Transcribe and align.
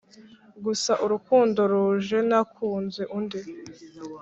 gusa 0.65 0.91
urukundo 1.05 1.59
ruje 1.71 2.17
nakunze 2.29 3.01
undi" 3.17 3.39